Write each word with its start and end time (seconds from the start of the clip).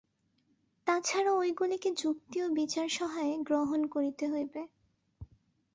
তাছাড়া 0.87 1.31
ঐগুলিকে 1.33 1.89
যুক্তি 1.97 2.37
ও 2.41 2.47
বিচার-সহায়ে 2.49 3.35
গ্রহণ 3.43 3.81
করিতে 3.87 4.25
হইবে। 4.27 4.61